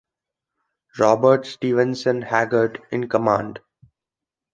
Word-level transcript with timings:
Robert 0.97 1.45
Stevenson 1.45 2.23
Haggart 2.23 2.79
in 2.89 3.07
command. 3.07 3.59